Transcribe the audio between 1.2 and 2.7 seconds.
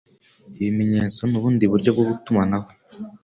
ni ubundi buryo bwo gutumanaho